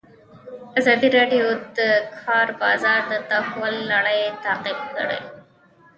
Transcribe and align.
ازادي 0.79 1.07
راډیو 1.17 1.45
د 1.57 1.59
د 1.77 1.79
کار 2.21 2.47
بازار 2.61 3.01
د 3.11 3.13
تحول 3.29 3.75
لړۍ 3.91 4.21
تعقیب 4.43 4.79
کړې. 4.97 5.19